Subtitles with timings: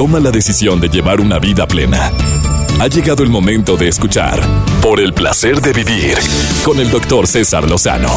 [0.00, 2.10] toma la decisión de llevar una vida plena.
[2.80, 4.40] Ha llegado el momento de escuchar
[4.80, 6.16] Por el placer de vivir
[6.64, 8.08] con el doctor César Lozano.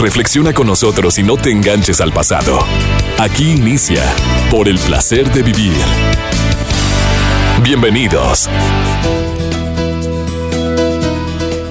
[0.00, 2.58] Reflexiona con nosotros y no te enganches al pasado.
[3.20, 4.02] Aquí inicia
[4.50, 5.76] Por el placer de vivir.
[7.62, 8.48] Bienvenidos.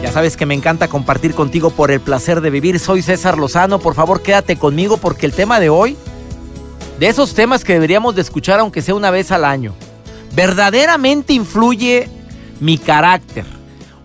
[0.01, 2.79] Ya sabes que me encanta compartir contigo por el placer de vivir.
[2.79, 3.79] Soy César Lozano.
[3.79, 5.97] Por favor, quédate conmigo porque el tema de hoy,
[7.01, 9.73] de esos temas que deberíamos de escuchar aunque sea una vez al año,
[10.35, 12.07] verdaderamente influye
[12.59, 13.43] mi carácter,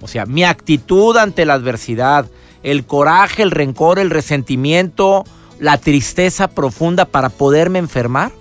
[0.00, 2.24] o sea, mi actitud ante la adversidad,
[2.62, 5.24] el coraje, el rencor, el resentimiento,
[5.60, 8.32] la tristeza profunda para poderme enfermar.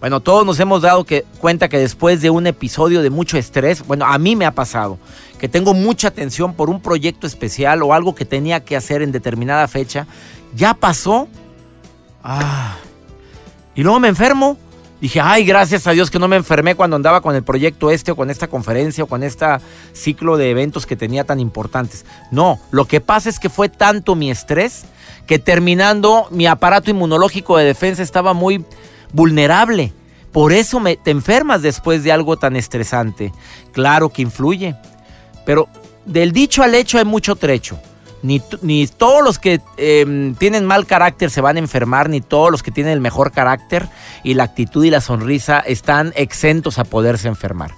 [0.00, 1.06] Bueno, todos nos hemos dado
[1.40, 4.98] cuenta que después de un episodio de mucho estrés, bueno, a mí me ha pasado,
[5.38, 9.12] que tengo mucha tensión por un proyecto especial o algo que tenía que hacer en
[9.12, 10.06] determinada fecha,
[10.54, 11.26] ya pasó.
[12.22, 12.76] Ah,
[13.74, 14.56] y luego me enfermo
[15.04, 18.12] Dije, ay, gracias a Dios que no me enfermé cuando andaba con el proyecto este
[18.12, 19.44] o con esta conferencia o con este
[19.92, 22.06] ciclo de eventos que tenía tan importantes.
[22.30, 24.86] No, lo que pasa es que fue tanto mi estrés
[25.26, 28.64] que terminando mi aparato inmunológico de defensa estaba muy
[29.12, 29.92] vulnerable.
[30.32, 33.30] Por eso me, te enfermas después de algo tan estresante.
[33.72, 34.74] Claro que influye.
[35.44, 35.68] Pero
[36.06, 37.78] del dicho al hecho hay mucho trecho
[38.24, 42.62] ni, todos los que em, tienen mal carácter se van a enfermar, ni todos los
[42.62, 43.86] que tienen el mejor carácter
[44.22, 47.72] y la actitud y la sonrisa están exentos a poderse enfermar.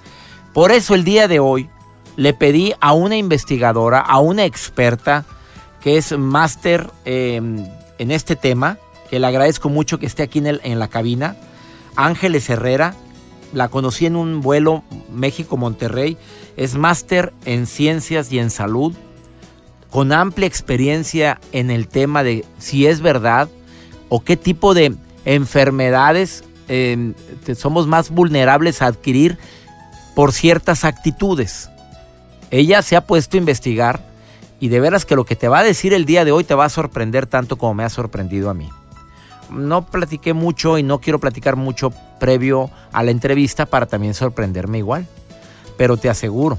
[0.55, 1.69] Por eso el día de hoy
[2.15, 5.25] le pedí a una investigadora, a una experta
[5.81, 7.67] que es máster em,
[7.99, 8.79] en este tema,
[9.11, 11.37] que le agradezco mucho que esté aquí en, en la cabina,
[11.97, 12.95] Ángeles Herrera,
[13.53, 16.17] la conocí en un vuelo México-Monterrey,
[16.57, 18.95] es máster en ciencias y en salud
[19.97, 23.49] con amplia experiencia en el tema de si es verdad
[24.11, 24.95] o qué tipo de
[25.25, 27.15] enfermedades em,
[27.57, 29.39] somos más vulnerables a adquirir
[30.15, 31.71] por ciertas actitudes.
[32.51, 34.03] Ella se ha puesto a investigar
[34.61, 36.55] y de veras que lo que te va a decir el día de hoy te
[36.55, 38.69] va a sorprender tanto como me ha sorprendido a mí.
[39.49, 41.91] No platiqué mucho y no quiero platicar mucho
[42.21, 45.07] previo a la entrevista para también sorprenderme igual.
[45.79, 46.59] Pero te aseguro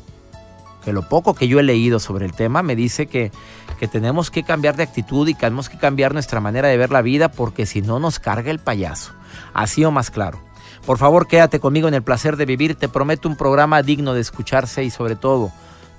[0.88, 3.34] que lo poco que yo he leído sobre el tema me dice que,
[3.78, 6.92] que tenemos que cambiar de actitud y que tenemos que cambiar nuestra manera de ver
[6.92, 9.12] la vida porque si no nos carga el payaso.
[9.54, 10.40] Así o más claro.
[10.86, 12.76] Por favor, quédate conmigo en el placer de vivir.
[12.76, 15.52] Te prometo un programa digno de escucharse y sobre todo,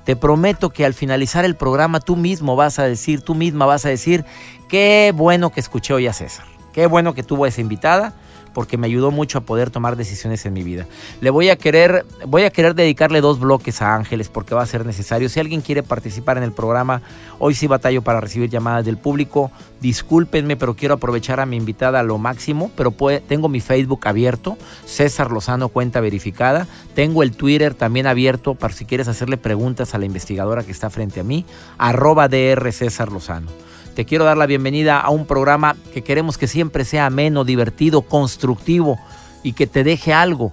[0.06, 3.84] te prometo que al finalizar el programa tú mismo vas a decir, tú misma vas
[3.84, 4.24] a decir,
[4.70, 6.46] qué bueno que escuché hoy a César.
[6.72, 8.14] Qué bueno que tuvo esa invitada
[8.58, 10.84] porque me ayudó mucho a poder tomar decisiones en mi vida.
[11.20, 14.66] Le voy a querer, voy a querer dedicarle dos bloques a Ángeles porque va a
[14.66, 15.28] ser necesario.
[15.28, 17.00] Si alguien quiere participar en el programa,
[17.38, 19.52] hoy sí batallo para recibir llamadas del público.
[19.80, 22.72] Discúlpenme, pero quiero aprovechar a mi invitada a lo máximo.
[22.74, 22.92] Pero
[23.28, 26.66] tengo mi Facebook abierto, César Lozano cuenta verificada.
[26.96, 30.90] Tengo el Twitter también abierto para si quieres hacerle preguntas a la investigadora que está
[30.90, 31.46] frente a mí,
[31.78, 33.67] arroba DR César Lozano.
[33.98, 38.02] Te quiero dar la bienvenida a un programa que queremos que siempre sea ameno, divertido,
[38.02, 38.96] constructivo
[39.42, 40.52] y que te deje algo.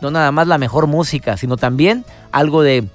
[0.00, 2.88] No nada más la mejor música, sino también algo de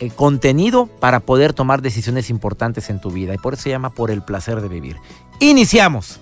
[0.00, 3.32] eh, contenido para poder tomar decisiones importantes en tu vida.
[3.32, 4.96] Y por eso se llama Por el placer de vivir.
[5.40, 6.20] Iniciamos.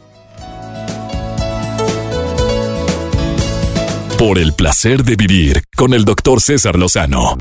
[4.21, 7.37] Por el placer de vivir con el doctor César Lozano.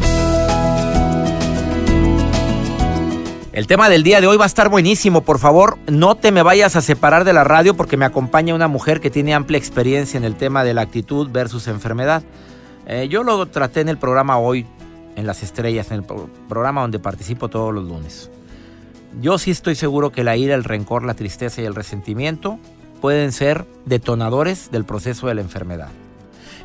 [3.55, 5.21] El tema del día de hoy va a estar buenísimo.
[5.21, 8.67] Por favor, no te me vayas a separar de la radio porque me acompaña una
[8.67, 12.21] mujer que tiene amplia experiencia en el tema de la actitud versus enfermedad.
[12.85, 14.65] Eh, yo lo traté en el programa hoy,
[15.15, 16.03] en Las Estrellas, en el
[16.49, 18.29] programa donde participo todos los lunes.
[19.21, 22.59] Yo sí estoy seguro que la ira, el rencor, la tristeza y el resentimiento
[22.99, 25.91] pueden ser detonadores del proceso de la enfermedad.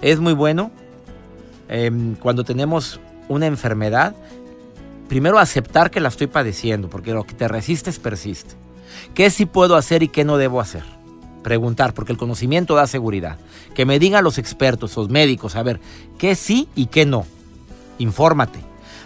[0.02, 0.72] Es muy bueno
[1.68, 4.16] em, cuando tenemos una enfermedad
[5.10, 8.54] primero aceptar que la estoy padeciendo, porque lo que te resistes persiste.
[9.12, 10.84] ¿Qué sí puedo hacer y qué no debo hacer?
[11.42, 13.36] Preguntar, porque el conocimiento da seguridad.
[13.74, 15.80] Que me digan los expertos, los médicos, a ver,
[16.16, 17.26] qué sí y qué no.
[17.98, 18.60] Infórmate.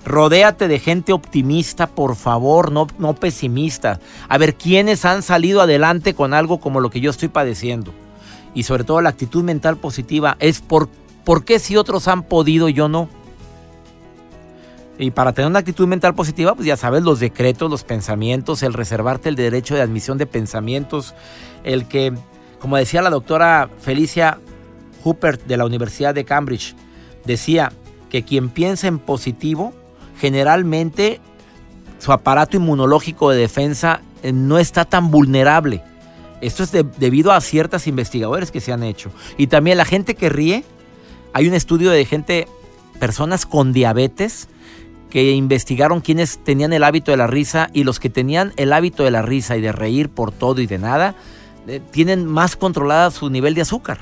[0.05, 3.99] Rodéate de gente optimista, por favor, no, no pesimista.
[4.29, 7.95] A ver, ¿quiénes han salido adelante con algo como lo que yo estoy padeciendo?
[8.53, 10.91] Y sobre todo la actitud mental positiva es por,
[11.25, 13.09] ¿por qué si otros han podido yo no?
[14.99, 18.73] Y para tener una actitud mental positiva, pues ya sabes, los decretos, los pensamientos, el
[18.73, 21.15] reservarte el derecho de admisión de pensamientos,
[21.65, 22.13] el que,
[22.61, 24.39] como decía la doctora Felicia
[25.03, 26.77] Hooper de la Universidad de Cambridge,
[27.25, 27.73] decía
[28.09, 29.75] que quien piensa en positivo,
[30.21, 31.21] generalmente
[31.99, 35.83] su aparato inmunológico de defensa eh, no está tan vulnerable.
[36.41, 39.11] Esto es debido a ciertas investigadores que se han hecho.
[39.39, 40.65] Y también la gente que ríe,
[41.33, 42.47] Hay un estudio de gente,
[43.01, 44.49] personas con diabetes,
[45.15, 49.05] que investigaron quiénes tenían el hábito de la risa y los que tenían el hábito
[49.05, 51.15] de la risa y de reír por todo y de nada,
[51.69, 53.99] eh, tienen más controlada su nivel de azúcar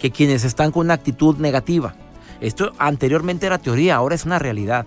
[0.00, 1.94] que quienes están con una actitud negativa.
[2.40, 4.86] Esto anteriormente era teoría, ahora es una realidad.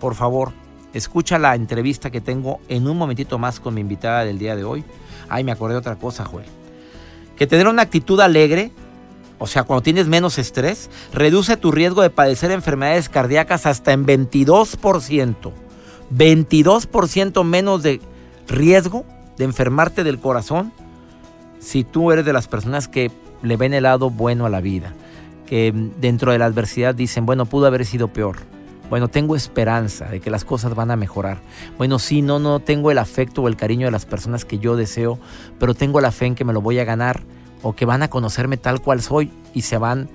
[0.00, 0.50] Por favor,
[0.92, 4.64] escucha la entrevista que tengo en un momentito más con mi invitada del día de
[4.64, 4.82] hoy.
[5.28, 6.46] Ay, me acordé de otra cosa, Joel.
[7.36, 8.72] Que tener una actitud alegre,
[9.44, 14.06] o sea, cuando tienes menos estrés, reduce tu riesgo de padecer enfermedades cardíacas hasta en
[14.06, 15.52] 22%.
[16.10, 18.00] 22% menos de
[18.48, 19.04] riesgo
[19.36, 20.72] de enfermarte del corazón
[21.58, 23.10] si tú eres de las personas que
[23.42, 24.94] le ven el lado bueno a la vida,
[25.44, 28.36] que dentro de la adversidad dicen, bueno, pudo haber sido peor.
[28.88, 31.42] Bueno, tengo esperanza de que las cosas van a mejorar.
[31.76, 34.74] Bueno, sí, no, no tengo el afecto o el cariño de las personas que yo
[34.74, 35.18] deseo,
[35.58, 37.22] pero tengo la fe en que me lo voy a ganar
[37.64, 40.08] o que van a conocerme tal cual soy y se van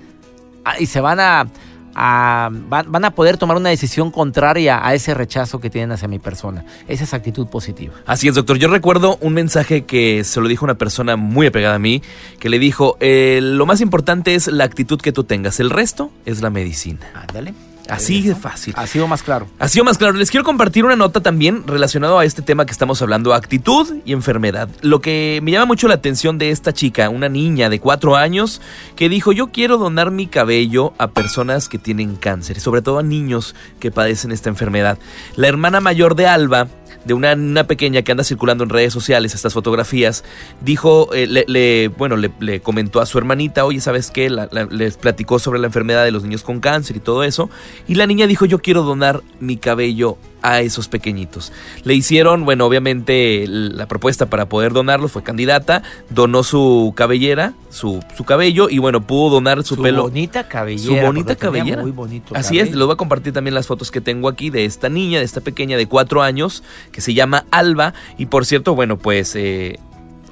[0.78, 1.46] y se van a,
[1.94, 6.64] van, a poder tomar una decisión contraria a ese rechazo que tienen hacia mi persona.
[6.86, 7.94] Esa es actitud positiva.
[8.06, 8.56] Así es, doctor.
[8.58, 12.02] Yo recuerdo un mensaje que se lo dijo una persona muy apegada a mí,
[12.38, 16.10] que le dijo, eh, lo más importante es la actitud que tú tengas, el resto
[16.24, 17.00] es la medicina.
[17.14, 17.54] Ándale.
[17.90, 18.74] Así de fácil.
[18.76, 19.46] Ha sido más claro.
[19.58, 20.14] Ha sido más claro.
[20.14, 24.12] Les quiero compartir una nota también relacionado a este tema que estamos hablando, actitud y
[24.12, 24.68] enfermedad.
[24.80, 28.60] Lo que me llama mucho la atención de esta chica, una niña de cuatro años,
[28.96, 33.02] que dijo, yo quiero donar mi cabello a personas que tienen cáncer, sobre todo a
[33.02, 34.98] niños que padecen esta enfermedad.
[35.36, 36.68] La hermana mayor de Alba
[37.04, 40.24] de una, pequeña que anda circulando en redes sociales estas fotografías,
[40.60, 44.30] dijo, eh, le, bueno, le, comentó a su hermanita, oye, ¿sabes qué?
[44.70, 47.48] les platicó sobre la enfermedad de los niños con cáncer y todo eso,
[47.88, 51.52] y la niña dijo, yo quiero donar mi cabello a esos pequeñitos.
[51.84, 58.02] Le hicieron, bueno, obviamente la propuesta para poder donarlo fue candidata, donó su cabellera, su,
[58.16, 60.02] su cabello y bueno, pudo donar su, pelo.
[60.02, 61.00] Su bonita cabellera.
[61.00, 61.82] Su bonita cabellera.
[61.82, 62.34] Muy bonito.
[62.34, 65.18] Así es, les voy a compartir también las fotos que tengo aquí de esta niña,
[65.18, 66.62] de esta pequeña de cuatro años,
[66.92, 67.94] que se llama Alba.
[68.18, 69.78] Y por cierto, bueno, pues eh,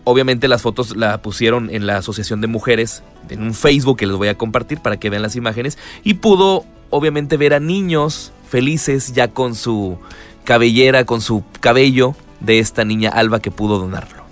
[0.04, 4.16] obviamente las fotos la pusieron en la Asociación de Mujeres, en un Facebook que les
[4.16, 5.76] voy a compartir para que vean las imágenes.
[6.02, 9.98] Y pudo obviamente ver a niños felices ya con su
[10.44, 14.28] cabellera, con su cabello de esta niña Alba que pudo donarlo.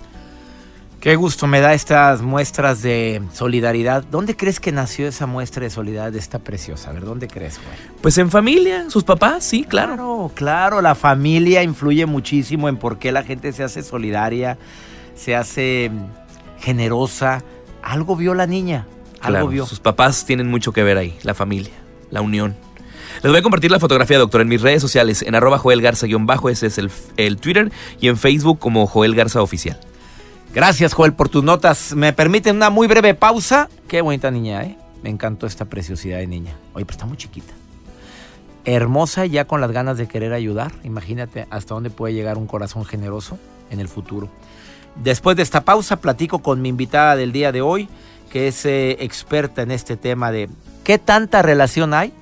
[0.99, 4.03] Qué gusto me da estas muestras de solidaridad.
[4.03, 6.89] ¿Dónde crees que nació esa muestra de solidaridad de esta preciosa?
[6.89, 7.77] A ver, ¿dónde crees, güey?
[8.01, 9.93] Pues en familia, sus papás, sí, claro.
[9.93, 14.57] Claro, claro, la familia influye muchísimo en por qué la gente se hace solidaria,
[15.15, 15.91] se hace
[16.59, 17.43] generosa.
[17.83, 18.87] Algo vio la niña,
[19.21, 19.65] algo vio.
[19.67, 21.73] Sus papás tienen mucho que ver ahí, la familia,
[22.11, 22.55] la unión.
[23.23, 26.49] Les voy a compartir la fotografía, doctor, en mis redes sociales, en arroba Joel Garza-bajo,
[26.49, 26.77] ese es
[27.17, 29.79] el, Twitter, y en Facebook como Joel Garza Oficial.
[30.53, 31.93] Gracias, Joel, por tus notas.
[31.95, 33.69] ¿Me permiten una muy breve pausa?
[33.87, 34.77] Qué bonita niña, ¿eh?
[35.03, 36.55] Me encantó esta preciosidad de niña.
[36.73, 37.53] Oye, pero está muy chiquita.
[38.65, 40.71] Hermosa ya con las ganas de querer ayudar.
[40.83, 43.37] Imagínate hasta dónde puede llegar un corazón generoso
[43.69, 44.29] en el futuro.
[44.95, 47.87] Después de esta pausa, platico con mi invitada del día de hoy,
[48.31, 50.49] que es eh, experta en este tema de
[50.87, 52.13] qué tanta relación hay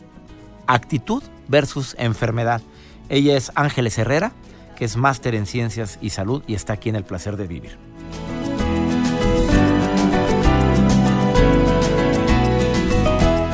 [0.65, 2.63] actitud versus enfermedad.
[3.09, 4.31] Ella es Ángeles Herrera,
[4.75, 7.77] que es máster en ciencias y salud y está aquí en el placer de vivir.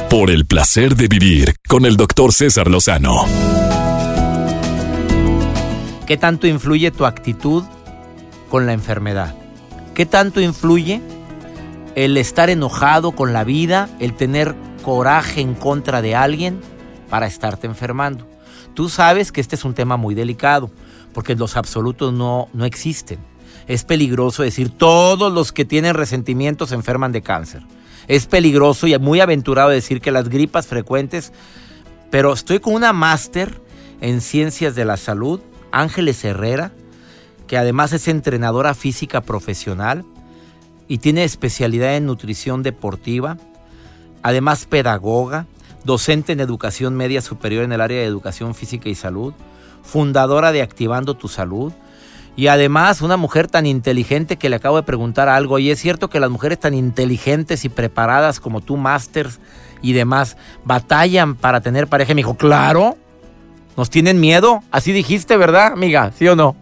[0.10, 3.26] Por el placer de vivir con el doctor César Lozano.
[6.08, 7.66] ¿Qué tanto influye tu actitud
[8.50, 9.36] con la enfermedad?
[9.94, 11.02] ¿Qué tanto influye
[11.96, 16.60] el estar enojado con la vida, el tener coraje en contra de alguien?
[17.12, 18.26] para estarte enfermando.
[18.74, 20.72] Tú sabes que este es un tema muy delicado,
[21.14, 23.20] porque los absolutos no, no existen.
[23.68, 27.64] Es peligroso decir todos los que tienen resentimiento se enferman de cáncer.
[28.08, 31.34] Es peligroso y muy aventurado decir que las gripas frecuentes,
[32.10, 33.62] pero estoy con una máster
[34.00, 35.42] en ciencias de la salud,
[35.74, 36.72] Ángeles Herrera,
[37.46, 40.06] que además es entrenadora física profesional
[40.88, 43.38] y tiene especialidad en nutrición deportiva,
[44.24, 45.46] además pedagoga,
[45.84, 49.34] docente en educación media superior en el área de educación física y salud,
[49.84, 51.74] fundadora de Activando tu Salud,
[52.36, 56.10] y además una mujer tan inteligente que le acabo de preguntar algo, y es cierto
[56.10, 59.40] que las mujeres tan inteligentes y preparadas como tú, masters
[59.82, 62.14] y demás, batallan para tener pareja.
[62.14, 62.98] Y me dijo, claro,
[63.76, 66.12] nos tienen miedo, así dijiste, ¿verdad, amiga?
[66.18, 66.56] ¿Sí o no?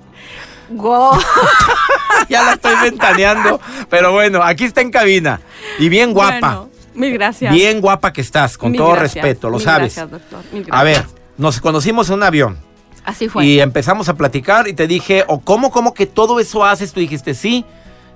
[2.30, 5.39] ya la estoy ventaneando, pero bueno, aquí está en cabina
[5.78, 6.66] y bien guapa.
[7.00, 7.53] Mil gracias.
[7.53, 9.96] Bien guapa que estás, con todo respeto, lo sabes.
[9.96, 10.44] Gracias, doctor.
[10.53, 10.79] Mil gracias.
[10.79, 11.06] A ver,
[11.38, 12.58] nos conocimos en un avión.
[13.06, 13.46] Así fue.
[13.46, 16.91] Y empezamos a platicar y te dije, ¿o cómo, cómo que todo eso haces?
[16.91, 17.65] Tú dijiste, sí.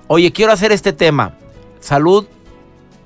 [0.08, 1.38] Oye, quiero hacer este tema.
[1.80, 2.28] Salud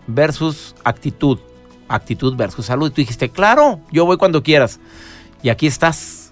[0.07, 1.39] versus actitud.
[1.88, 2.88] actitud versus salud.
[2.88, 4.79] Y tú dijiste, claro, yo voy cuando quieras.
[5.43, 6.31] Y aquí estás.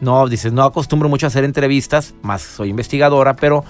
[0.00, 3.64] No, dices, no acostumbro mucho a hacer entrevistas, más soy investigadora, pero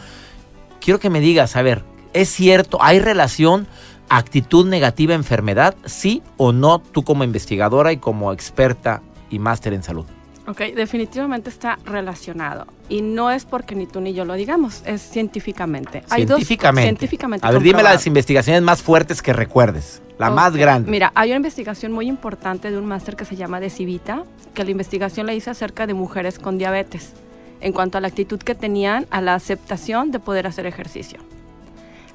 [0.80, 2.78] quiero que me digas, a ver, ¿es cierto?
[2.80, 3.68] ¿Hay relación
[4.08, 5.74] actitud negativa enfermedad?
[5.84, 10.06] ¿Sí o no tú como investigadora y como experta y máster en salud?
[10.46, 12.66] Ok, definitivamente está relacionado.
[12.88, 16.02] Y no es porque ni tú ni yo lo digamos, es científicamente.
[16.10, 16.80] Hay científicamente.
[16.80, 17.46] Dos, científicamente.
[17.46, 20.02] A ver, dime las investigaciones más fuertes que recuerdes.
[20.18, 20.90] La más grande.
[20.90, 24.70] Mira, hay una investigación muy importante de un máster que se llama Decivita, que la
[24.70, 27.12] investigación la hice acerca de mujeres con diabetes,
[27.60, 31.18] en cuanto a la actitud que tenían a la aceptación de poder hacer ejercicio.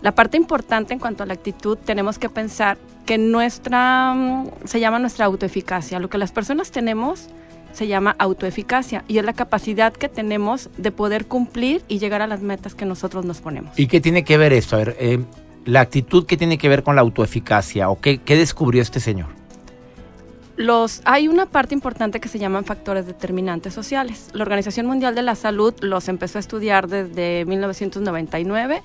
[0.02, 4.80] La parte importante en cuanto a la actitud, tenemos que pensar que nuestra, mm, se
[4.80, 6.00] llama nuestra autoeficacia.
[6.00, 7.30] Lo que las personas tenemos
[7.74, 12.28] se llama autoeficacia y es la capacidad que tenemos de poder cumplir y llegar a
[12.28, 13.78] las metas que nosotros nos ponemos.
[13.78, 14.76] ¿Y qué tiene que ver esto?
[14.76, 15.20] A ver, eh,
[15.66, 19.37] la actitud que tiene que ver con la autoeficacia o qué, qué descubrió este señor.
[20.58, 24.30] Los, hay una parte importante que se llaman factores determinantes sociales.
[24.34, 28.82] La Organización Mundial de la Salud los empezó a estudiar desde 1999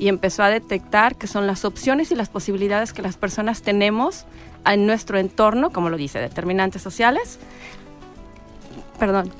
[0.00, 4.24] y empezó a detectar que son las opciones y las posibilidades que las personas tenemos
[4.66, 7.38] en nuestro entorno, como lo dice, determinantes sociales,
[8.98, 9.30] perdón,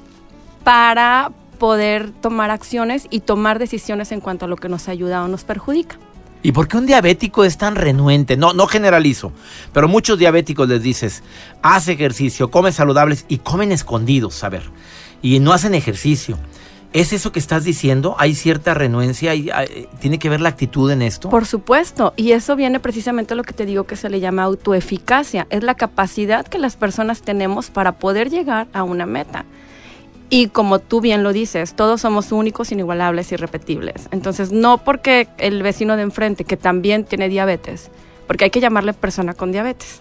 [0.62, 5.28] para poder tomar acciones y tomar decisiones en cuanto a lo que nos ayuda o
[5.28, 5.98] nos perjudica.
[6.42, 8.36] ¿Y por qué un diabético es tan renuente?
[8.36, 9.32] No, no generalizo,
[9.72, 11.22] pero muchos diabéticos les dices,
[11.62, 14.64] haz ejercicio, come saludables y comen escondidos, a ver,
[15.22, 16.38] y no hacen ejercicio.
[16.92, 18.16] ¿Es eso que estás diciendo?
[18.18, 19.32] ¿Hay cierta renuencia?
[20.00, 21.30] ¿Tiene que ver la actitud en esto?
[21.30, 24.42] Por supuesto, y eso viene precisamente a lo que te digo que se le llama
[24.42, 25.46] autoeficacia.
[25.48, 29.46] Es la capacidad que las personas tenemos para poder llegar a una meta.
[30.34, 34.08] Y como tú bien lo dices, todos somos únicos, inigualables, irrepetibles.
[34.12, 37.90] Entonces, no porque el vecino de enfrente, que también tiene diabetes,
[38.26, 40.00] porque hay que llamarle persona con diabetes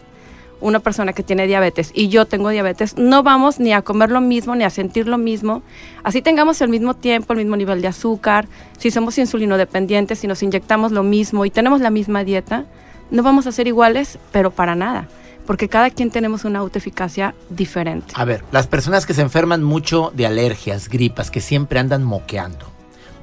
[0.61, 4.21] una persona que tiene diabetes y yo tengo diabetes, no vamos ni a comer lo
[4.21, 5.63] mismo, ni a sentir lo mismo.
[6.03, 8.47] Así tengamos el mismo tiempo, el mismo nivel de azúcar,
[8.77, 12.65] si somos insulino dependientes, si nos inyectamos lo mismo y tenemos la misma dieta,
[13.09, 15.09] no vamos a ser iguales, pero para nada.
[15.45, 18.13] Porque cada quien tenemos una autoeficacia diferente.
[18.15, 22.67] A ver, las personas que se enferman mucho de alergias, gripas, que siempre andan moqueando.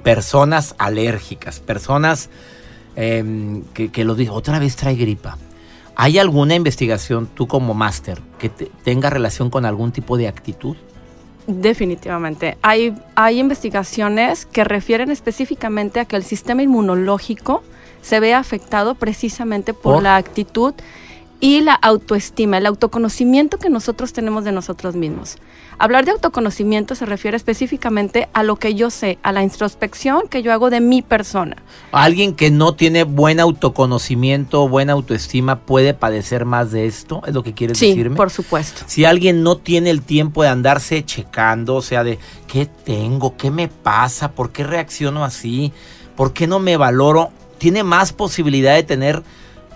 [0.03, 2.31] Personas alérgicas, personas
[2.97, 5.39] em, que, que lo digo, otra vez trae gripa
[6.01, 10.77] ¿Hay alguna investigación, tú como máster, que tenga relación con algún tipo de actitud?
[11.49, 12.57] Definitivamente.
[12.63, 17.65] Hay, hay investigaciones que refieren específicamente a que el sistema inmunológico
[18.01, 20.73] se ve afectado precisamente por, la actitud
[21.41, 25.37] y la autoestima, el autoconocimiento que nosotros tenemos de nosotros mismos.
[25.81, 30.43] Hablar de autoconocimiento se refiere específicamente a lo que yo sé, a la introspección que
[30.43, 31.57] yo hago de mi persona.
[31.93, 37.23] ¿Alguien que no tiene buen autoconocimiento, buena autoestima, puede padecer más de esto?
[37.27, 38.17] ¿Es lo que quieres sí, decirme?
[38.17, 38.83] por supuesto.
[38.87, 42.19] Si alguien no tiene el tiempo de andarse checando, o sea, de
[42.49, 45.73] qué tengo, qué me pasa, por qué reacciono así,
[46.17, 49.23] por qué no me valoro, tiene más posibilidad de tener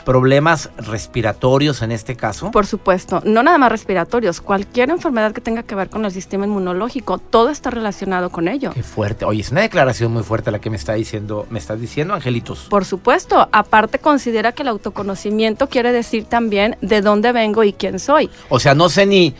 [0.04, 2.50] problemas respiratorios en este caso?
[2.50, 6.46] Por supuesto, no nada más respiratorios, cualquier enfermedad que tenga que ver con el sistema
[6.46, 8.72] inmunológico, todo está relacionado con ello.
[8.72, 9.24] Qué fuerte.
[9.24, 12.66] Oye, es una declaración muy fuerte la que me está diciendo, me estás diciendo, Angelitos.
[12.68, 17.98] Por supuesto, aparte considera que el autoconocimiento quiere decir también de dónde vengo y quién
[17.98, 18.30] soy.
[18.48, 19.34] O sea, no sé ni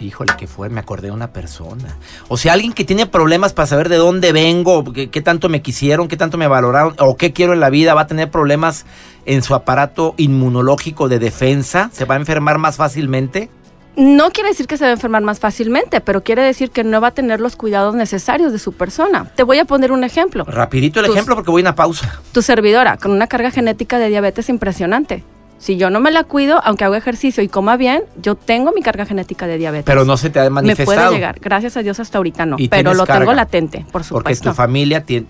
[0.00, 0.68] Híjole, ¿qué fue?
[0.68, 1.96] Me acordé de una persona.
[2.28, 5.62] O sea, alguien que tiene problemas para saber de dónde vengo, qué, qué, tanto me
[5.62, 8.86] quisieron, qué tanto me valoraron, o qué quiero en la vida, va a tener problemas
[9.24, 13.50] en su aparato inmunológico de defensa, se va a enfermar más fácilmente.
[13.96, 17.00] No quiere decir que se va a enfermar más fácilmente, pero quiere decir que no
[17.00, 19.30] va a tener los cuidados necesarios de su persona.
[19.36, 20.42] Te voy a poner un ejemplo.
[20.44, 22.20] Rapidito el ejemplo porque voy a una pausa.
[22.32, 25.22] Tu servidora, con una carga genética de diabetes impresionante
[25.64, 28.82] si yo no me la cuido, aunque hago ejercicio y coma bien, yo tengo mi
[28.82, 29.86] carga genética de diabetes.
[29.86, 30.90] Pero no se te ha manifestado.
[30.90, 31.40] Me puede llegar.
[31.40, 32.56] Gracias a Dios hasta ahorita no.
[32.68, 34.24] Pero lo tengo latente, por supuesto.
[34.24, 35.26] Porque tu familia tiene,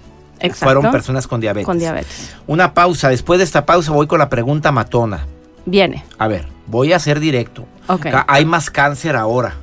[0.54, 1.66] fueron personas con diabetes.
[1.66, 2.34] Con diabetes.
[2.48, 3.10] Una pausa.
[3.10, 5.24] Después de esta pausa voy con la pregunta matona.
[5.66, 6.04] Viene.
[6.18, 7.64] A ver, voy a ser directo.
[7.86, 8.10] Okay.
[8.26, 9.54] Hay más cáncer ahora.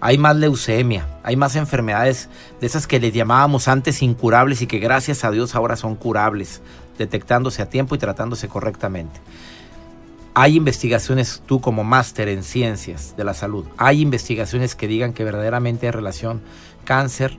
[0.00, 1.06] Hay más leucemia.
[1.22, 2.28] Hay más enfermedades
[2.60, 6.60] de esas que les llamábamos antes incurables y que gracias a Dios ahora son curables,
[6.98, 9.20] detectándose a tiempo y tratándose correctamente.
[10.34, 15.24] Hay investigaciones, tú como máster en ciencias de la salud, hay investigaciones que digan que
[15.24, 16.42] verdaderamente hay relación
[16.84, 17.36] cáncer,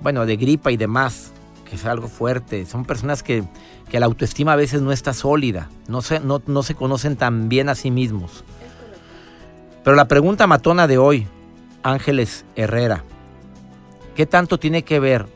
[0.00, 1.32] bueno, de gripa y demás,
[1.68, 2.64] que es algo fuerte.
[2.64, 3.44] Son personas que,
[3.90, 7.50] que la autoestima a veces no está sólida, no se, no, no se conocen tan
[7.50, 8.44] bien a sí mismos.
[9.84, 11.26] Pero la pregunta matona de hoy,
[11.82, 13.04] Ángeles Herrera,
[14.14, 15.26] ¿qué tanto tiene que ver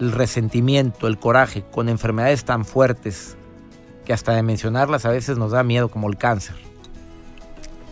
[0.00, 3.36] el resentimiento, el coraje con enfermedades tan fuertes
[4.04, 6.56] que hasta de mencionarlas a veces nos da miedo, como el cáncer.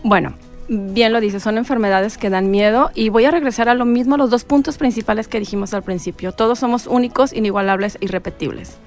[0.03, 0.33] Bueno,
[0.67, 4.15] bien lo dice, son enfermedades que dan miedo y voy a regresar a lo mismo,
[4.15, 6.31] a los dos puntos principales que dijimos al principio.
[6.31, 8.77] Todos somos únicos, inigualables, irrepetibles.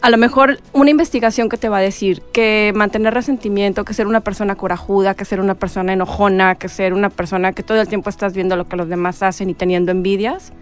[0.00, 4.08] A lo mejor una investigación que te va a decir que mantener resentimiento, que ser
[4.08, 7.86] una persona corajuda, que ser una persona enojona, que ser una persona que todo el
[7.86, 10.52] tiempo estás viendo lo que los demás hacen y teniendo envidias,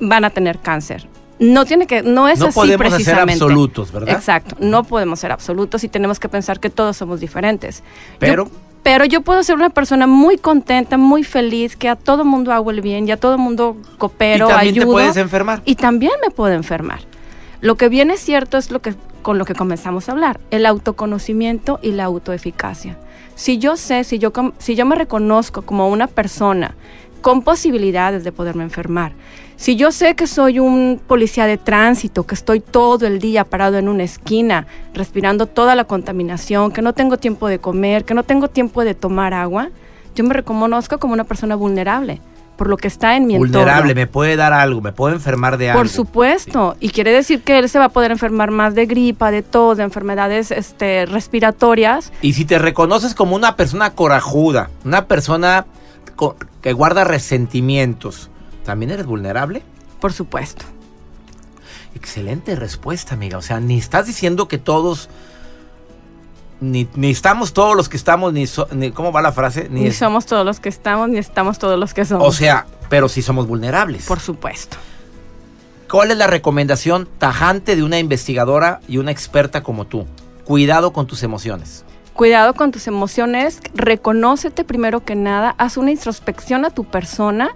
[0.00, 1.08] van a tener cáncer.
[1.38, 2.76] No tiene que, no es así precisamente.
[2.76, 4.14] Podemos ser absolutos, ¿verdad?
[4.14, 7.82] Exacto, no podemos ser absolutos y tenemos que pensar que todos somos diferentes.
[8.18, 8.50] Pero.
[8.82, 12.70] Pero yo puedo ser una persona muy contenta, muy feliz, que a todo mundo hago
[12.70, 14.54] el bien y a todo mundo coopero, ayudo.
[14.54, 15.62] Y también te puedes enfermar.
[15.64, 17.00] Y también me puedo enfermar.
[17.60, 21.78] Lo que viene cierto es lo que con lo que comenzamos a hablar, el autoconocimiento
[21.80, 22.98] y la autoeficacia.
[23.34, 26.74] Si yo sé, si yo, si yo me reconozco como una persona
[27.22, 29.12] con posibilidades de poderme enfermar,
[29.56, 33.78] si yo sé que soy un policía de tránsito, que estoy todo el día parado
[33.78, 38.24] en una esquina, respirando toda la contaminación, que no tengo tiempo de comer, que no
[38.24, 39.68] tengo tiempo de tomar agua,
[40.16, 42.20] yo me reconozco como una persona vulnerable
[42.56, 43.58] por lo que está en mi entorno.
[43.58, 45.80] Vulnerable, me puede dar algo, me puedo enfermar de algo.
[45.80, 49.30] Por supuesto, y quiere decir que él se va a poder enfermar más de gripa,
[49.30, 52.12] de tos, de enfermedades este, respiratorias.
[52.20, 55.66] Y si te reconoces como una persona corajuda, una persona
[56.60, 58.30] que guarda resentimientos,
[58.64, 59.62] ¿También eres vulnerable?
[60.00, 60.64] Por supuesto.
[61.94, 63.38] Excelente respuesta, amiga.
[63.38, 65.08] O sea, ni estás diciendo que todos...
[66.60, 68.46] Ni, estamos todos los que estamos, ni,
[68.92, 69.68] ¿cómo va la frase?
[69.68, 72.28] Ni, somos todos los que estamos, ni estamos todos los que somos.
[72.28, 74.06] O sea, pero sí somos vulnerables.
[74.06, 74.76] Por supuesto.
[75.90, 80.06] ¿Cuál es la recomendación tajante de una investigadora y una experta como tú?
[80.44, 81.84] Cuidado con tus emociones.
[82.14, 87.50] Cuidado con tus emociones, reconócete primero que nada, haz una introspección a tu persona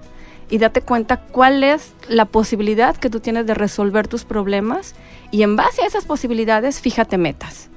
[0.49, 4.95] y date cuenta cuál es la posibilidad que tú tienes de resolver tus problemas
[5.31, 7.69] y en base a esas posibilidades fíjate metas.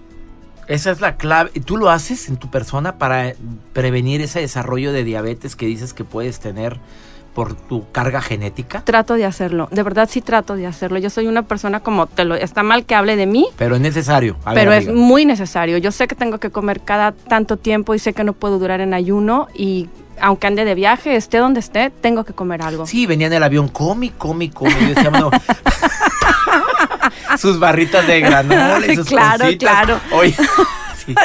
[0.68, 1.50] Esa es la clave.
[1.66, 3.34] ¿Tú lo haces en tu persona para
[3.74, 6.80] prevenir ese desarrollo de diabetes que dices que puedes tener
[7.34, 8.82] por tu carga genética?
[8.84, 11.00] Trato de hacerlo, de verdad sí trato de hacerlo.
[11.00, 13.82] Yo soy una persona como te lo está mal que hable de mí, pero es
[13.82, 14.38] necesario.
[14.54, 15.78] pero es muy necesario.
[15.78, 18.82] Yo sé que tengo que comer cada tanto tiempo y sé que no puedo durar
[18.82, 19.90] en ayuno y
[20.22, 22.86] aunque ande de viaje, esté donde esté, tengo que comer algo.
[22.86, 24.76] Sí, venía en el avión, come, come, come.
[24.82, 25.12] Yo decía,
[27.38, 30.00] sus barritas de granola y sus Claro, claro.
[30.12, 30.44] Oye, sí,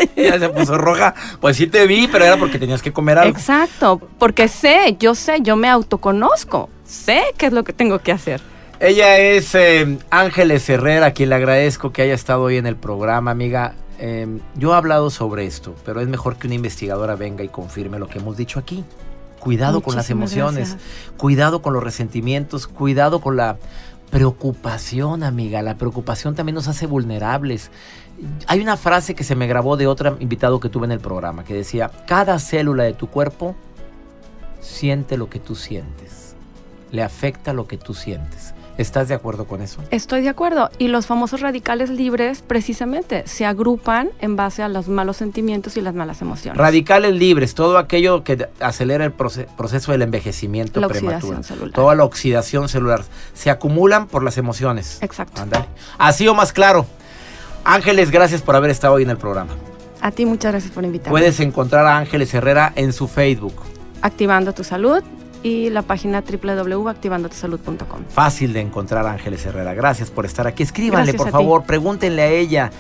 [0.16, 1.14] ya se puso roja.
[1.40, 3.36] Pues sí te vi, pero era porque tenías que comer algo.
[3.36, 6.68] Exacto, porque sé, yo sé, yo me autoconozco.
[6.84, 8.40] Sé qué es lo que tengo que hacer.
[8.80, 12.76] Ella es eh, Ángeles Herrera, a quien le agradezco que haya estado hoy en el
[12.76, 13.74] programa, amiga.
[13.98, 17.98] Em, yo he hablado sobre esto, pero es mejor que una investigadora venga y confirme
[17.98, 18.84] lo que hemos dicho aquí.
[19.38, 20.76] Cuidado con las emociones,
[21.16, 23.58] cuidado con los resentimientos, cuidado con la
[24.10, 25.60] preocupación, amiga.
[25.60, 27.70] La preocupación también nos hace vulnerables.
[28.46, 31.44] Hay una frase que se me grabó de otro invitado que tuve en el programa
[31.44, 33.54] que decía, cada célula de tu cuerpo
[34.60, 36.34] siente lo que tú sientes,
[36.90, 38.54] le afecta lo que tú sientes.
[38.76, 39.80] ¿Estás de acuerdo con eso?
[39.92, 40.68] Estoy de acuerdo.
[40.78, 45.80] Y los famosos radicales libres precisamente se agrupan en base a los malos sentimientos y
[45.80, 46.58] las malas emociones.
[46.58, 51.72] Radicales libres, todo aquello que acelera el proceso del envejecimiento la Oxidación celular.
[51.72, 53.04] Toda la oxidación celular.
[53.32, 54.98] Se acumulan por las emociones.
[55.02, 55.40] Exacto.
[55.98, 56.84] Así o más claro.
[57.64, 59.52] Ángeles, gracias por haber estado hoy en el programa.
[60.00, 61.12] A ti muchas gracias por invitarme.
[61.12, 63.54] Puedes encontrar a Ángeles Herrera en su Facebook.
[64.02, 65.02] Activando tu salud
[65.42, 68.02] y la página www.activandotusalud.com.
[68.10, 69.72] Fácil de encontrar a Ángeles Herrera.
[69.72, 70.62] Gracias por estar aquí.
[70.62, 72.70] Escríbanle, Gracias por favor, pregúntenle a ella.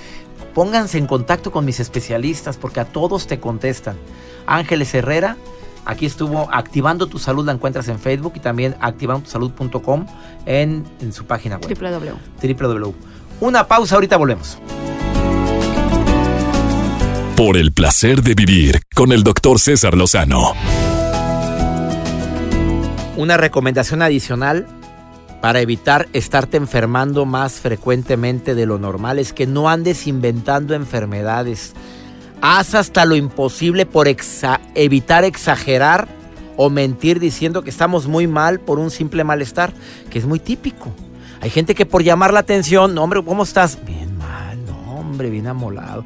[0.52, 3.96] Pónganse en contacto con mis especialistas porque a todos te contestan.
[4.46, 5.38] Ángeles Herrera,
[5.86, 10.06] aquí estuvo Activando tu Salud, la encuentras en Facebook y también activandotusalud.com
[10.44, 11.74] en, en su página web.
[11.78, 12.58] www.
[12.58, 12.94] www.
[13.40, 14.58] Una pausa, ahorita volvemos.
[17.36, 20.52] Por el placer de vivir con el doctor César Lozano.
[23.16, 24.68] Una recomendación adicional
[25.42, 31.74] para evitar estarte enfermando más frecuentemente de lo normal es que no andes inventando enfermedades.
[32.40, 34.06] Haz hasta lo imposible por
[34.76, 36.06] evitar exagerar
[36.56, 39.72] o mentir diciendo que estamos muy mal por un simple malestar,
[40.08, 40.94] que es muy típico.
[41.40, 43.76] Hay gente que por llamar la atención, no, hombre, ¿cómo estás?
[43.84, 46.04] Bien mal, no, hombre, bien amolado.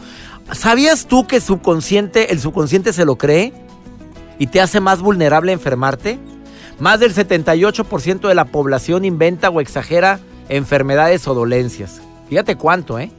[0.52, 3.52] ¿Sabías tú que subconsciente, el subconsciente se lo cree
[4.38, 6.18] y te hace más vulnerable a enfermarte?
[6.78, 12.00] Más del 78% de la población inventa o exagera enfermedades o dolencias.
[12.28, 13.10] Fíjate cuánto, ¿eh?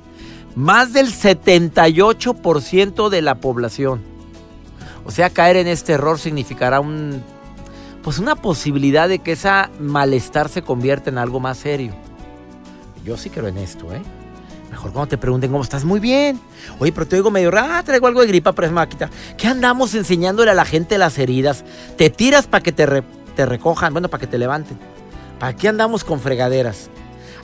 [0.56, 4.02] Más del 78% de la población.
[5.06, 7.24] O sea, caer en este error significará un
[8.04, 11.94] pues una posibilidad de que esa malestar se convierta en algo más serio.
[13.04, 14.02] Yo sí creo en esto, ¿eh?
[14.80, 16.40] Mejor cuando te pregunten cómo estás, muy bien.
[16.80, 19.10] Oye, pero te digo medio, ah, traigo algo de gripa, pero es máquina.
[19.36, 21.66] ¿Qué andamos enseñándole a la gente las heridas?
[21.98, 23.04] Te tiras para que te,
[23.36, 24.80] te recojan, bueno, para que te levanten.
[25.38, 26.90] ¿Para qué andamos con fregaderas?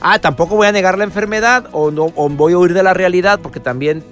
[0.00, 3.38] Ah, tampoco voy a negar la enfermedad o, no, voy a huir de la realidad
[3.42, 4.02] porque también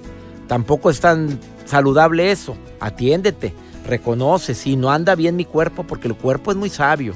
[0.47, 2.55] tampoco es tan saludable eso.
[2.79, 3.55] Atiéndete,
[3.87, 7.15] reconoce si no anda bien mi cuerpo porque el cuerpo es muy sabio.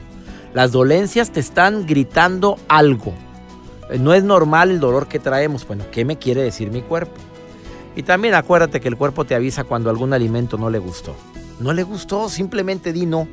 [0.55, 3.13] Las dolencias te están gritando algo.
[3.97, 5.65] No es normal el dolor que traemos.
[5.65, 7.13] Bueno, ¿qué me quiere decir mi cuerpo?
[7.95, 11.15] Y también acuérdate que el cuerpo te avisa cuando algún alimento no le gustó.
[11.59, 13.27] No le gustó, simplemente di no.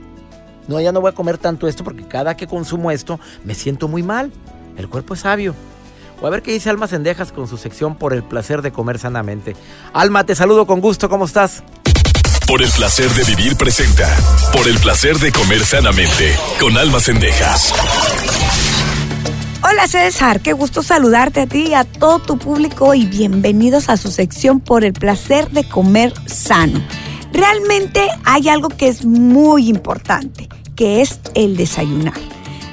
[0.67, 3.87] No, ya no voy a comer tanto esto porque cada que consumo esto me siento
[3.87, 4.33] muy mal.
[4.77, 5.55] El cuerpo es sabio.
[6.21, 8.99] O a ver qué dice Alma Sendejas con su sección por el placer de comer
[8.99, 9.55] sanamente.
[9.93, 11.63] Alma, te saludo con gusto, ¿cómo estás?
[12.47, 14.09] Por el placer de vivir presenta.
[14.53, 16.35] Por el placer de comer sanamente.
[16.61, 17.73] Con almas cendejas.
[19.69, 23.97] Hola César, qué gusto saludarte a ti y a todo tu público y bienvenidos a
[23.97, 26.81] su sección por el placer de comer sano.
[27.33, 32.15] Realmente hay algo que es muy importante, que es el desayunar.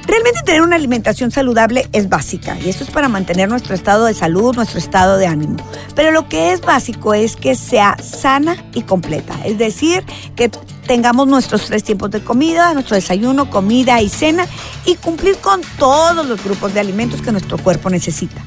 [0.06, 4.14] Realmente tener una alimentación saludable es básica y eso es para mantener nuestro estado de
[4.14, 5.56] salud, nuestro estado de ánimo.
[5.94, 10.04] Pero lo que es básico es que sea sana y completa, es decir,
[10.36, 10.50] que
[10.86, 14.46] tengamos nuestros tres tiempos de comida, nuestro desayuno, comida y cena
[14.84, 18.42] y cumplir con todos los grupos de alimentos que nuestro cuerpo necesita.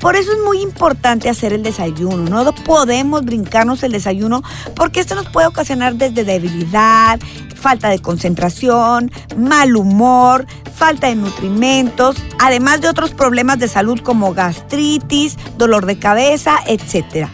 [0.00, 2.24] Por eso es muy importante hacer el desayuno.
[2.24, 4.42] No podemos brincarnos el desayuno
[4.74, 7.20] porque esto nos puede ocasionar desde debilidad,
[7.62, 14.34] falta de concentración, mal humor, falta de nutrimentos, además de otros problemas de salud como
[14.34, 17.28] gastritis, dolor de cabeza, etc.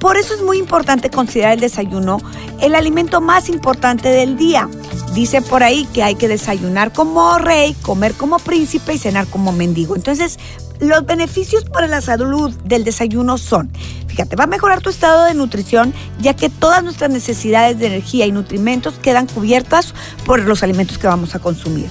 [0.00, 2.18] Por eso es muy importante considerar el desayuno
[2.60, 4.68] el alimento más importante del día.
[5.12, 9.52] Dice por ahí que hay que desayunar como rey, comer como príncipe y cenar como
[9.52, 9.96] mendigo.
[9.96, 10.38] Entonces,
[10.80, 13.70] los beneficios para la salud del desayuno son,
[14.06, 18.26] fíjate, va a mejorar tu estado de nutrición ya que todas nuestras necesidades de energía
[18.26, 19.94] y nutrimentos quedan cubiertas
[20.26, 21.88] por los alimentos que vamos a consumir.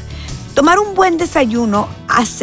[0.53, 1.87] Tomar un buen desayuno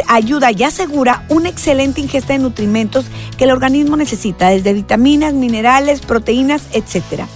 [0.08, 6.00] ayuda y asegura una excelente ingesta de nutrimentos que el organismo necesita, desde vitaminas, minerales,
[6.00, 7.28] proteínas, etcétera.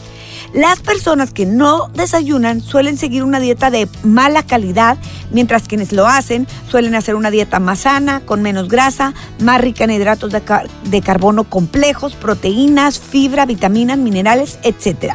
[0.55, 4.97] Las personas que no desayunan suelen seguir una dieta de mala calidad,
[5.33, 9.83] mientras quienes lo hacen suelen hacer una dieta más sana, con menos grasa, más rica
[9.83, 10.41] en hidratos de,
[10.85, 15.15] de carbono complejos, proteínas, fibra, vitaminas, minerales, etc.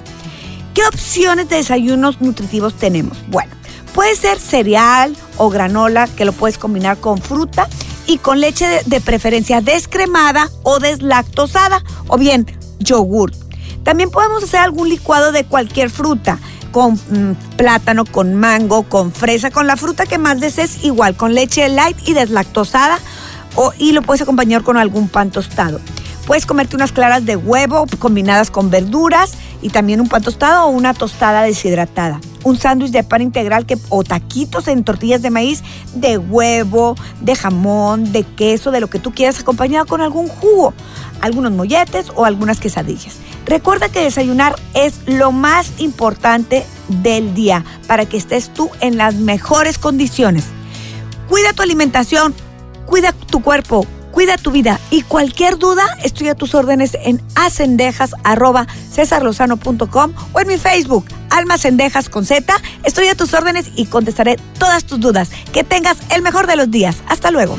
[0.74, 3.18] ¿Qué opciones de desayunos nutritivos tenemos?
[3.30, 3.54] Bueno,
[3.96, 7.70] puede ser cereal o granola, que lo puedes combinar con fruta
[8.08, 12.46] y con leche de, de preferencia descremada o deslactosada, o bien
[12.80, 13.32] yogur.
[13.84, 16.40] También podemos hacer algún licuado de cualquier fruta,
[16.72, 21.34] con mm, plátano, con mango, con fresa, con la fruta que más desees, igual, con
[21.34, 23.00] leche light y deslactosada,
[23.56, 25.80] o, y lo puedes acompañar con algún pan tostado.
[26.30, 30.70] Puedes comerte unas claras de huevo combinadas con verduras y también un pan tostado o
[30.70, 32.22] una tostada deshidratada.
[32.44, 35.64] Un sándwich de pan integral que, o taquitos en tortillas de maíz
[35.96, 40.76] de huevo, de jamón, de queso, de lo que tú quieras, acompañado con algún jugo,
[41.22, 43.16] algunos molletes o algunas quesadillas.
[43.50, 49.16] Recuerda que desayunar es lo más importante del día para que estés tú en las
[49.16, 50.46] mejores condiciones.
[51.28, 52.36] Cuida tu alimentación,
[52.86, 58.14] cuida tu cuerpo, cuida tu vida y cualquier duda, estoy a tus órdenes en acendejas
[58.24, 62.54] arroba cesarlozano.com o en mi Facebook, Alma Cendejas con Z.
[62.84, 65.32] Estoy a tus órdenes y contestaré todas tus dudas.
[65.52, 66.98] Que tengas el mejor de los días.
[67.08, 67.58] Hasta luego.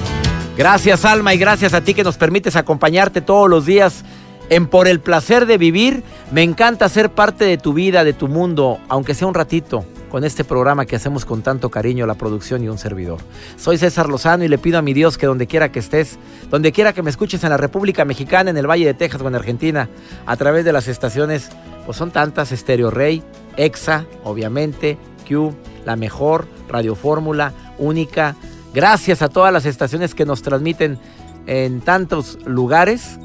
[0.57, 4.05] Gracias Alma y gracias a ti que nos permites acompañarte todos los días
[4.51, 6.03] en Por el placer de vivir.
[6.31, 10.25] Me encanta ser parte de tu vida, de tu mundo, aunque sea un ratito, con
[10.25, 13.21] este programa que hacemos con tanto cariño, la producción y un servidor.
[13.57, 16.19] Soy César Lozano y le pido a mi Dios que donde quiera que estés,
[16.51, 19.29] donde quiera que me escuches en la República Mexicana, en el Valle de Texas o
[19.29, 19.89] en Argentina,
[20.27, 21.51] a través de las estaciones,
[21.87, 23.23] pues son tantas, Estéreo Rey,
[23.57, 25.55] EXA, obviamente, Q,
[25.87, 28.35] La Mejor, Radio Fórmula, Única.
[28.75, 30.99] Gracias a todas las estaciones que nos transmiten
[31.47, 33.19] en tantos lugares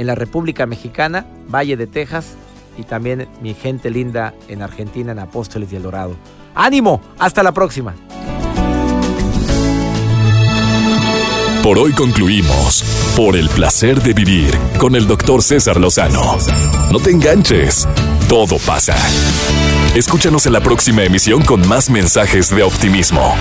[0.00, 2.34] en la República Mexicana, Valle de Texas
[2.78, 6.16] y también mi gente linda en Argentina, en Apóstoles y El Dorado.
[6.54, 7.02] ¡Ánimo!
[7.18, 7.94] ¡Hasta la próxima!
[11.62, 12.82] Por hoy concluimos
[13.14, 16.38] Por el placer de vivir con el doctor César Lozano.
[16.90, 17.86] No te enganches,
[18.26, 18.96] todo pasa.
[19.94, 23.34] Escúchanos en la próxima emisión con más mensajes de optimismo.